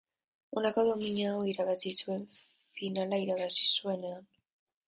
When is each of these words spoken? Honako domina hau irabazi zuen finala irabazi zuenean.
Honako 0.61 0.85
domina 0.87 1.27
hau 1.33 1.43
irabazi 1.51 1.93
zuen 2.05 2.25
finala 2.79 3.23
irabazi 3.27 3.73
zuenean. 3.77 4.31